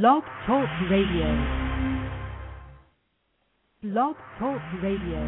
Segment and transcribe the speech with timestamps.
[0.00, 1.28] Blog Talk Radio.
[3.82, 5.20] Blog Talk Radio.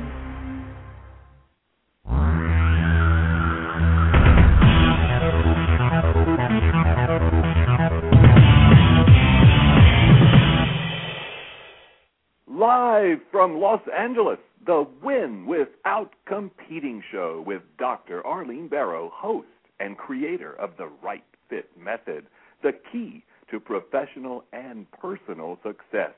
[12.48, 18.26] Live from Los Angeles, the Win Without Competing show with Dr.
[18.26, 19.46] Arlene Barro, host
[19.78, 22.24] and creator of the Right Fit Method,
[22.62, 26.12] the key to professional and personal success.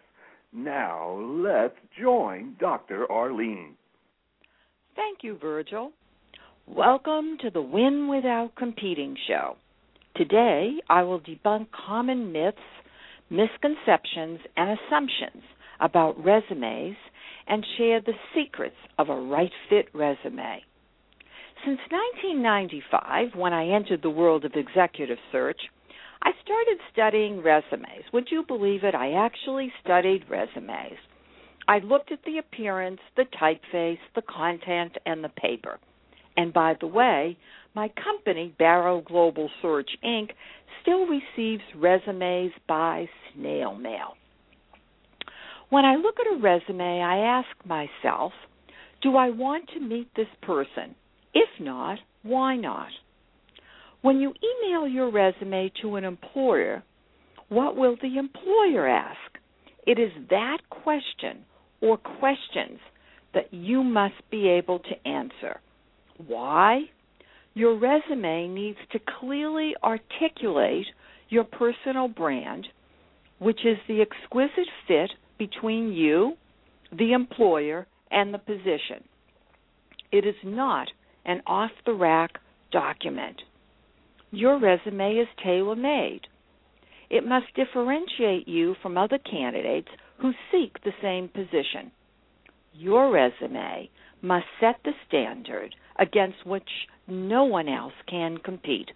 [0.53, 3.11] Now, let's join Dr.
[3.11, 3.75] Arlene.
[4.95, 5.93] Thank you, Virgil.
[6.67, 9.57] Welcome to the Win Without Competing show.
[10.17, 12.59] Today, I will debunk common myths,
[13.29, 15.43] misconceptions, and assumptions
[15.81, 16.97] about resumes
[17.47, 20.63] and share the secrets of a right fit resume.
[21.65, 25.61] Since 1995, when I entered the world of executive search,
[26.23, 28.05] I started studying resumes.
[28.13, 28.95] Would you believe it?
[28.95, 30.99] I actually studied resumes.
[31.69, 35.79] I looked at the appearance, the typeface, the content, and the paper.
[36.37, 37.37] And by the way,
[37.75, 40.31] my company, Barro Global Search Inc.,
[40.83, 44.15] still receives resumes by snail mail.
[45.69, 48.33] When I look at a resume, I ask myself,
[49.03, 50.95] do I want to meet this person?
[51.35, 52.91] If not, why not?
[54.03, 56.83] When you email your resume to an employer,
[57.49, 59.19] what will the employer ask?
[59.87, 61.45] It is that question
[61.81, 62.79] or questions
[63.35, 65.61] that you must be able to answer.
[66.27, 66.83] Why?
[67.55, 70.87] Your resume needs to clearly articulate
[71.29, 72.67] your personal brand,
[73.39, 76.35] which is the exquisite fit between you,
[76.97, 79.05] the employer, and the position.
[80.13, 80.89] It is not
[81.25, 82.39] an off the rack
[82.71, 83.43] document.
[84.37, 86.21] Your resume is tailor made.
[87.09, 89.89] It must differentiate you from other candidates
[90.19, 91.91] who seek the same position.
[92.75, 93.89] Your resume
[94.21, 96.69] must set the standard against which
[97.09, 98.91] no one else can compete.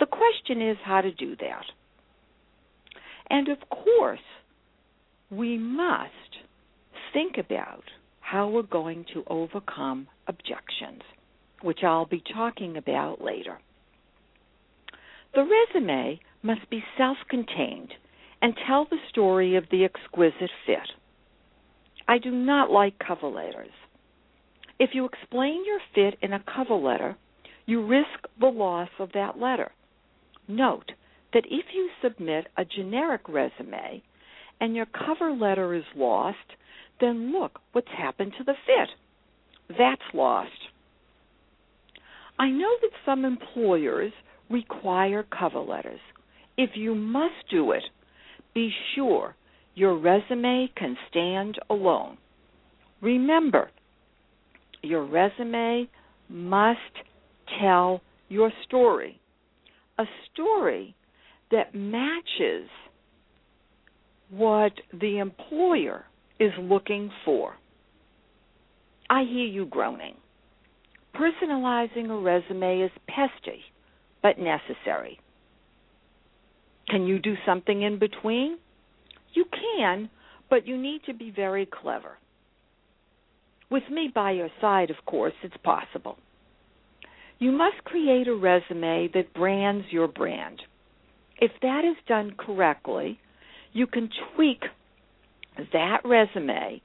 [0.00, 1.64] The question is how to do that.
[3.30, 4.18] And of course,
[5.30, 6.10] we must
[7.12, 7.84] think about
[8.18, 11.02] how we're going to overcome objections,
[11.62, 13.60] which I'll be talking about later.
[15.34, 17.92] The resume must be self contained
[18.40, 20.92] and tell the story of the exquisite fit.
[22.06, 23.70] I do not like cover letters.
[24.78, 27.16] If you explain your fit in a cover letter,
[27.66, 29.72] you risk the loss of that letter.
[30.46, 30.92] Note
[31.34, 34.02] that if you submit a generic resume
[34.60, 36.36] and your cover letter is lost,
[37.00, 39.76] then look what's happened to the fit.
[39.76, 40.50] That's lost.
[42.38, 44.12] I know that some employers
[44.50, 46.00] require cover letters.
[46.56, 47.84] If you must do it,
[48.54, 49.34] be sure
[49.74, 52.18] your resume can stand alone.
[53.00, 53.70] Remember,
[54.82, 55.88] your resume
[56.28, 56.78] must
[57.60, 59.20] tell your story.
[59.98, 60.94] A story
[61.50, 62.68] that matches
[64.30, 66.04] what the employer
[66.38, 67.54] is looking for.
[69.10, 70.14] I hear you groaning.
[71.14, 73.60] Personalizing a resume is pesky,
[74.22, 75.20] but necessary.
[76.88, 78.58] Can you do something in between?
[79.34, 80.08] You can,
[80.48, 82.16] but you need to be very clever.
[83.70, 86.16] With me by your side, of course, it's possible.
[87.38, 90.60] You must create a resume that brands your brand.
[91.40, 93.20] If that is done correctly,
[93.72, 94.62] you can tweak
[95.72, 96.80] that resume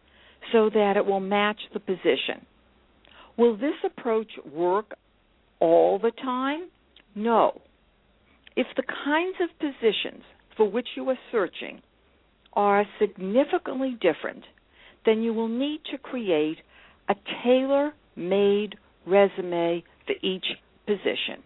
[0.51, 2.45] so that it will match the position.
[3.37, 4.93] Will this approach work
[5.59, 6.69] all the time?
[7.15, 7.61] No.
[8.55, 10.23] If the kinds of positions
[10.55, 11.81] for which you are searching
[12.53, 14.43] are significantly different,
[15.05, 16.57] then you will need to create
[17.09, 18.75] a tailor made
[19.05, 20.45] resume for each
[20.85, 21.43] position.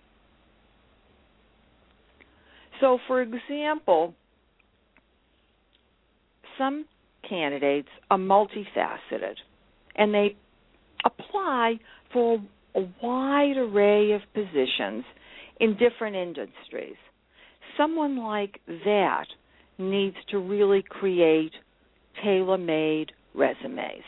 [2.79, 4.13] So, for example,
[6.57, 6.85] some
[7.27, 9.35] candidates are multifaceted
[9.95, 10.35] and they
[11.03, 11.79] apply
[12.13, 12.39] for
[12.75, 15.03] a wide array of positions
[15.59, 16.95] in different industries.
[17.77, 19.25] Someone like that
[19.77, 21.51] needs to really create
[22.23, 24.03] tailor made resumes.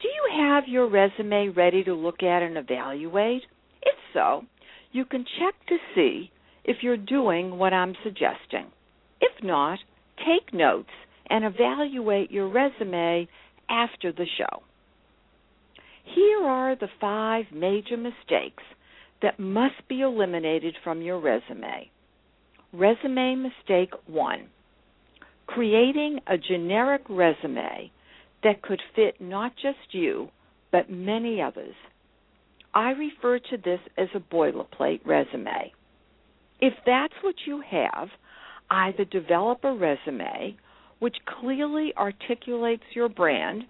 [0.00, 3.42] Do you have your resume ready to look at and evaluate?
[3.82, 4.42] If so,
[4.92, 6.30] you can check to see
[6.64, 8.66] if you're doing what I'm suggesting.
[9.20, 9.80] If not,
[10.18, 10.90] take notes
[11.28, 13.28] and evaluate your resume
[13.68, 14.62] after the show.
[16.14, 18.62] Here are the five major mistakes
[19.22, 21.90] that must be eliminated from your resume.
[22.72, 24.48] Resume mistake one
[25.48, 27.90] creating a generic resume
[28.44, 30.28] that could fit not just you,
[30.70, 31.74] but many others.
[32.74, 35.72] I refer to this as a boilerplate resume.
[36.60, 38.08] If that's what you have,
[38.70, 40.56] either develop a resume
[40.98, 43.64] which clearly articulates your brand,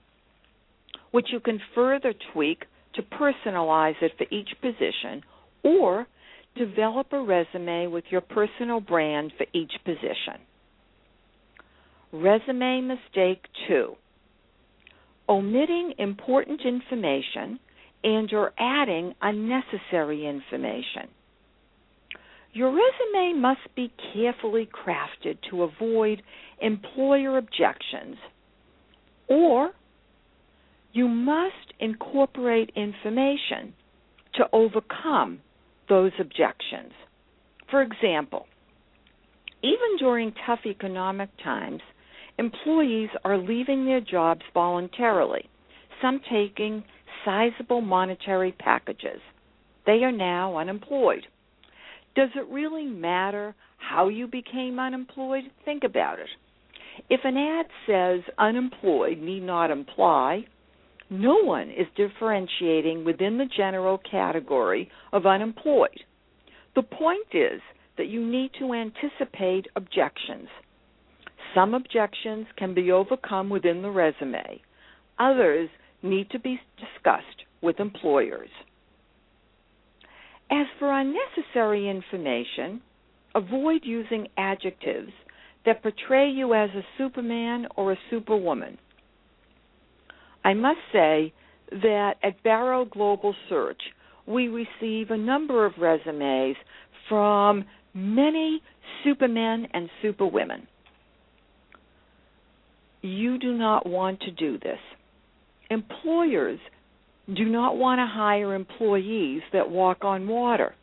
[1.13, 5.23] which you can further tweak to personalize it for each position,
[5.63, 6.07] or
[6.57, 10.41] develop a resume with your personal brand for each position.
[12.13, 13.95] Resume mistake 2
[15.29, 17.59] omitting important information
[18.03, 21.09] and or adding unnecessary information.
[22.53, 26.23] Your resume must be carefully crafted to avoid
[26.61, 28.17] employer objections,
[29.29, 29.73] or
[30.93, 33.75] you must incorporate information
[34.35, 35.41] to overcome
[35.89, 36.93] those objections.
[37.71, 38.47] For example,
[39.63, 41.81] even during tough economic times,
[42.39, 45.49] employees are leaving their jobs voluntarily,
[46.01, 46.85] some taking
[47.25, 49.21] sizable monetary packages.
[49.87, 51.27] They are now unemployed.
[52.15, 55.45] Does it really matter how you became unemployed?
[55.65, 56.29] Think about it.
[57.11, 60.45] If an ad says unemployed need not imply,
[61.11, 66.01] no one is differentiating within the general category of unemployed.
[66.75, 67.61] The point is
[67.97, 70.49] that you need to anticipate objections.
[71.55, 74.61] Some objections can be overcome within the resume,
[75.19, 75.69] others
[76.03, 78.51] need to be discussed with employers.
[80.51, 82.81] As for unnecessary information,
[83.35, 85.13] avoid using adjectives
[85.67, 88.79] that portray you as a superman or a superwoman.
[90.49, 91.35] I must say
[91.71, 93.83] that at Barro Global Search,
[94.27, 96.57] we receive a number of resumes
[97.07, 98.63] from many
[99.05, 100.67] supermen and superwomen.
[103.03, 104.79] You do not want to do this.
[105.69, 106.61] Employers
[107.27, 110.75] do not want to hire employees that walk on water.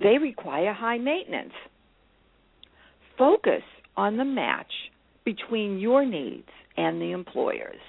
[0.00, 1.54] They require high maintenance.
[3.18, 3.62] Focus
[3.96, 4.70] on the match
[5.24, 6.46] between your needs
[6.76, 7.80] and the employer's.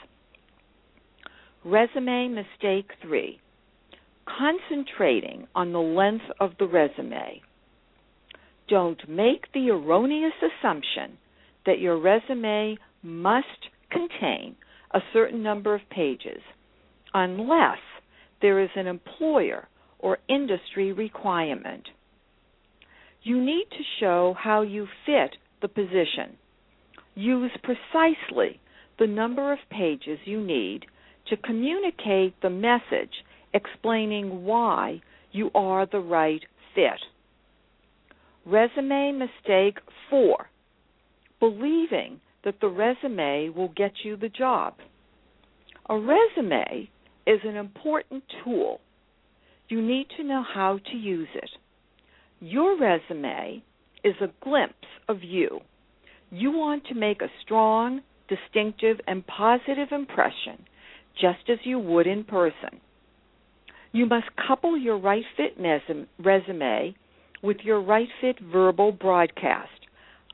[1.63, 3.39] Resume mistake three
[4.27, 7.41] concentrating on the length of the resume.
[8.67, 11.17] Don't make the erroneous assumption
[11.65, 14.55] that your resume must contain
[14.91, 16.41] a certain number of pages
[17.13, 17.79] unless
[18.41, 19.67] there is an employer
[19.99, 21.83] or industry requirement.
[23.23, 26.37] You need to show how you fit the position.
[27.15, 28.59] Use precisely
[28.99, 30.85] the number of pages you need
[31.29, 33.13] to communicate the message
[33.53, 35.01] explaining why
[35.31, 36.41] you are the right
[36.73, 36.99] fit.
[38.45, 39.77] Resume mistake
[40.09, 40.47] four
[41.39, 44.73] believing that the resume will get you the job.
[45.89, 46.89] A resume
[47.25, 48.79] is an important tool.
[49.69, 51.49] You need to know how to use it.
[52.39, 53.63] Your resume
[54.03, 54.75] is a glimpse
[55.09, 55.59] of you.
[56.31, 60.65] You want to make a strong, distinctive, and positive impression
[61.19, 62.81] just as you would in person.
[63.91, 65.57] You must couple your right fit
[66.19, 66.95] resume
[67.41, 69.69] with your right fit verbal broadcast.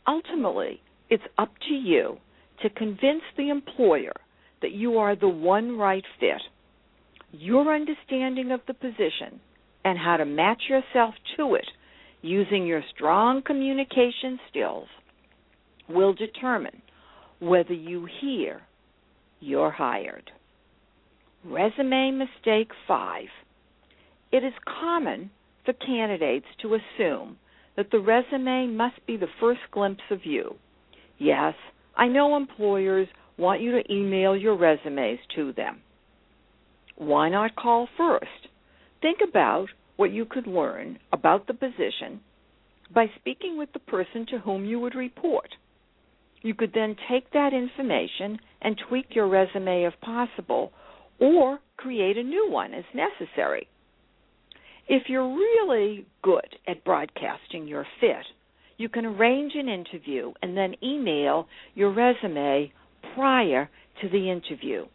[0.07, 2.17] Ultimately, it's up to you
[2.61, 4.13] to convince the employer
[4.61, 6.41] that you are the one right fit.
[7.31, 9.39] Your understanding of the position
[9.83, 11.67] and how to match yourself to it
[12.21, 14.87] using your strong communication skills
[15.89, 16.81] will determine
[17.39, 18.61] whether you hear
[19.41, 20.31] you're hired.
[21.45, 23.27] Resume mistake five.
[24.31, 25.29] It is common
[25.65, 27.37] for candidates to assume
[27.75, 30.55] that the resume must be the first glimpse of you.
[31.17, 31.53] Yes,
[31.97, 33.07] I know employers
[33.37, 35.81] want you to email your resumes to them.
[36.95, 38.47] Why not call first?
[39.01, 42.21] Think about what you could learn about the position
[42.93, 45.49] by speaking with the person to whom you would report.
[46.41, 50.71] You could then take that information and tweak your resume if possible
[51.23, 53.67] or create a new one as necessary.
[54.89, 58.25] If you're really good at broadcasting your fit,
[58.77, 62.73] you can arrange an interview and then email your resume
[63.15, 63.69] prior
[64.01, 64.85] to the interview.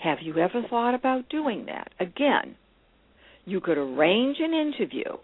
[0.00, 1.92] Have you ever thought about doing that?
[1.98, 2.56] Again,
[3.46, 5.16] you could arrange an interview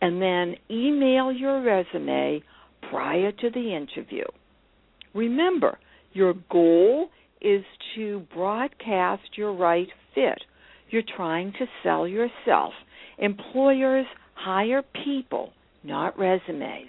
[0.00, 2.44] and then email your resume
[2.88, 4.24] prior to the interview.
[5.14, 5.80] Remember,
[6.12, 7.08] your goal
[7.40, 7.64] is
[7.94, 10.42] to broadcast your right fit.
[10.90, 12.72] You're trying to sell yourself.
[13.18, 15.52] Employers hire people,
[15.82, 16.88] not resumes.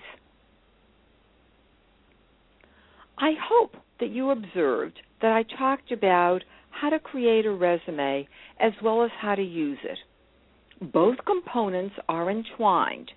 [3.17, 8.27] I hope that you observed that I talked about how to create a resume
[8.59, 9.97] as well as how to use it.
[10.93, 13.11] Both components are entwined.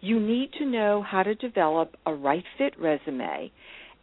[0.00, 3.50] You need to know how to develop a right fit resume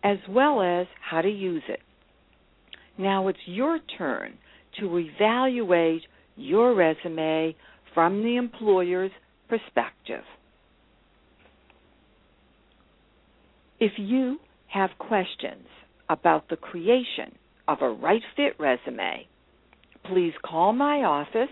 [0.04, 1.80] as well as how to use it.
[3.02, 4.38] Now it's your turn
[4.80, 6.04] to evaluate
[6.36, 7.56] your resume
[7.96, 9.10] from the employer's
[9.50, 10.24] perspective.
[13.80, 15.66] If you have questions
[16.10, 17.36] about the creation
[17.68, 19.26] of a right fit resume,
[20.06, 21.50] please call my office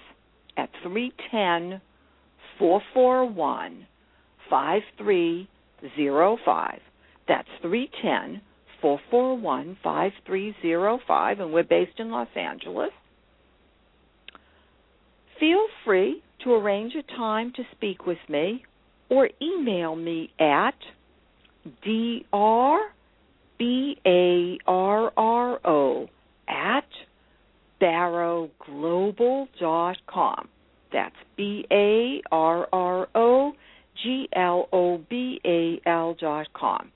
[0.56, 1.82] at 310
[2.60, 3.88] 441
[4.52, 6.80] 5305.
[7.28, 8.42] That's 310
[8.82, 12.92] 441 5305, and we're based in Los Angeles.
[15.40, 18.66] Feel free to arrange a time to speak with me
[19.10, 20.76] or email me at
[21.86, 22.80] drbarro
[26.48, 26.86] at
[27.82, 30.48] barroglobal.com.
[30.92, 33.54] That's B A R R O
[34.04, 36.92] G L O B A L dot com.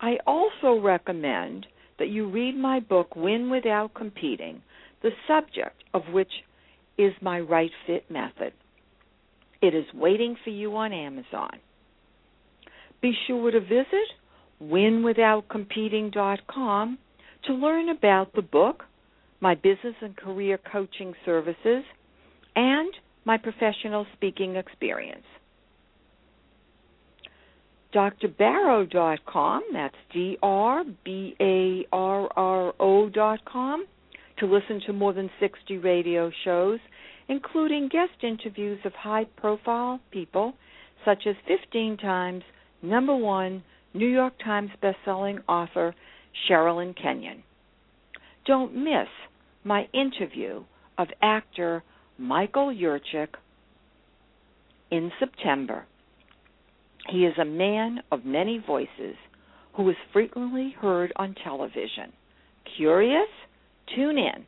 [0.00, 1.66] I also recommend
[1.98, 4.62] that you read my book, Win Without Competing,
[5.02, 6.30] the subject of which
[6.98, 8.52] is my right fit method.
[9.62, 11.58] It is waiting for you on Amazon.
[13.00, 13.86] Be sure to visit
[14.62, 16.98] winwithoutcompeting.com
[17.46, 18.84] to learn about the book,
[19.40, 21.84] my business and career coaching services,
[22.56, 22.92] and
[23.24, 25.24] my professional speaking experience.
[27.94, 33.86] drbarro.com, that's D R B A R R O.com,
[34.38, 36.80] to listen to more than 60 radio shows,
[37.28, 40.54] including guest interviews of high profile people
[41.04, 42.42] such as 15 times
[42.82, 45.94] number one New York Times bestselling author
[46.48, 47.42] Sherrilyn Kenyon.
[48.46, 49.08] Don't miss
[49.62, 50.64] my interview
[50.98, 51.82] of actor
[52.18, 53.28] Michael Yurchak
[54.90, 55.86] in September.
[57.10, 59.16] He is a man of many voices
[59.74, 62.12] who is frequently heard on television.
[62.76, 63.28] Curious?
[63.94, 64.46] Tune in.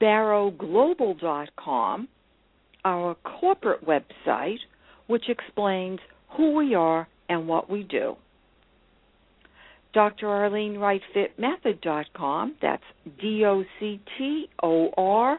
[0.00, 2.08] BarroGlobal.com,
[2.84, 4.58] our corporate website,
[5.06, 6.00] which explains
[6.36, 8.16] who we are and what we do.
[9.94, 10.28] Dr.
[10.28, 12.82] Arlene Right Fit Method.com, that's
[13.20, 15.38] D O C T O R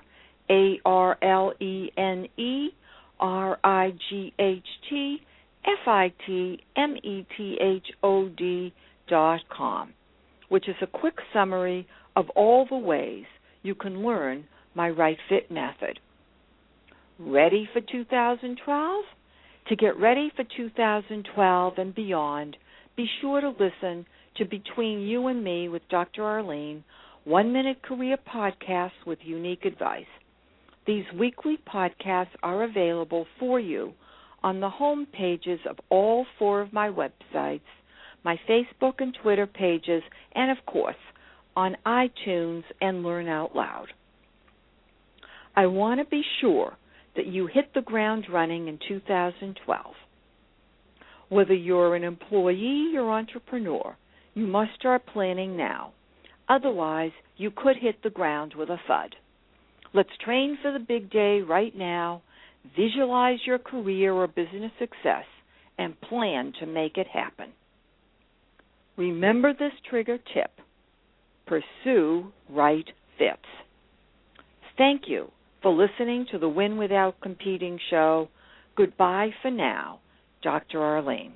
[0.50, 2.70] A R L E N E
[3.20, 5.18] R I G H T
[5.66, 8.74] F I T M E T H O D
[9.08, 9.94] dot com,
[10.50, 13.26] which is a quick summary of all the ways
[13.64, 16.00] you can learn my Right Fit method.
[17.18, 19.06] Ready for 2012?
[19.70, 22.58] To get ready for 2012 and beyond,
[22.96, 24.06] be sure to listen
[24.38, 26.24] to Between You and Me with Dr.
[26.24, 26.84] Arlene,
[27.24, 30.06] one minute career podcasts with unique advice.
[30.86, 33.94] These weekly podcasts are available for you
[34.44, 37.62] on the home pages of all four of my websites,
[38.24, 40.96] my Facebook and Twitter pages, and of course,
[41.56, 43.88] on iTunes and Learn Out Loud.
[45.56, 46.78] I want to be sure
[47.16, 49.86] that you hit the ground running in 2012.
[51.30, 53.96] Whether you're an employee or entrepreneur,
[54.36, 55.94] you must start planning now.
[56.48, 59.16] Otherwise, you could hit the ground with a thud.
[59.96, 62.22] Let's train for the big day right now,
[62.76, 65.24] visualize your career or business success,
[65.78, 67.54] and plan to make it happen.
[68.98, 70.52] Remember this trigger tip
[71.48, 72.86] pursue right
[73.18, 73.40] fits.
[74.78, 78.28] Thank you for listening to the Win Without Competing show.
[78.76, 80.00] Goodbye for now,
[80.44, 80.82] Dr.
[80.82, 81.34] Arlene.